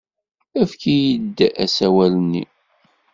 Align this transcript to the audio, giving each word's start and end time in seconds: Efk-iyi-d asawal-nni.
Efk-iyi-d 0.61 1.37
asawal-nni. 1.63 2.43